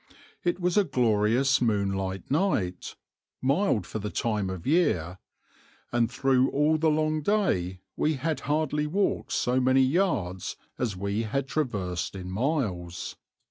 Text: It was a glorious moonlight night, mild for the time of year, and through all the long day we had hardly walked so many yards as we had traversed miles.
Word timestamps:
It 0.43 0.59
was 0.59 0.77
a 0.77 0.83
glorious 0.83 1.61
moonlight 1.61 2.31
night, 2.31 2.95
mild 3.39 3.85
for 3.85 3.99
the 3.99 4.09
time 4.09 4.49
of 4.49 4.65
year, 4.65 5.19
and 5.91 6.09
through 6.09 6.49
all 6.49 6.79
the 6.79 6.89
long 6.89 7.21
day 7.21 7.81
we 7.95 8.15
had 8.15 8.39
hardly 8.39 8.87
walked 8.87 9.31
so 9.33 9.59
many 9.59 9.83
yards 9.83 10.55
as 10.79 10.97
we 10.97 11.21
had 11.21 11.47
traversed 11.47 12.15
miles. 12.17 13.15